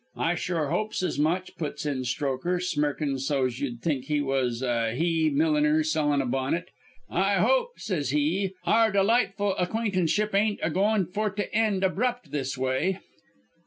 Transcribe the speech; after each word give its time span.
"'I 0.17 0.33
sure 0.33 0.69
hopes 0.69 1.03
as 1.03 1.19
much,' 1.19 1.55
puts 1.57 1.85
in 1.85 2.05
Strokher, 2.05 2.59
smirkin' 2.59 3.19
so's 3.19 3.59
you'd 3.59 3.83
think 3.83 4.05
he 4.05 4.19
was 4.19 4.63
a 4.63 4.95
he 4.95 5.29
milliner 5.29 5.83
sellin' 5.83 6.23
a 6.23 6.25
bonnet. 6.25 6.69
'I 7.11 7.35
hope,' 7.35 7.79
says 7.79 8.09
he, 8.09 8.55
'our 8.65 8.91
delightful 8.91 9.55
acquaintanceship 9.57 10.33
ain't 10.33 10.59
a 10.63 10.71
goin' 10.71 11.05
for 11.05 11.29
to 11.29 11.53
end 11.53 11.83
abrupt 11.83 12.31
this 12.31 12.57
a 12.57 12.61
way.' 12.61 12.99